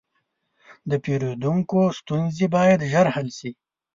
د 0.89 0.91
پیرودونکو 1.03 1.79
ستونزې 1.99 2.47
باید 2.55 2.79
ژر 2.91 3.07
حل 3.15 3.27
شي. 3.37 3.51